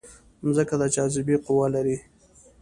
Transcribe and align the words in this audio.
مځکه 0.45 0.75
د 0.81 0.83
جاذبې 0.95 1.35
قوه 1.45 1.67
لري. 1.75 1.97